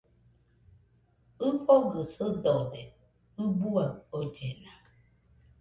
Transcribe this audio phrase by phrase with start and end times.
[1.47, 2.81] ɨfogɨ sɨdode
[3.43, 4.71] ɨbuaɨ ollena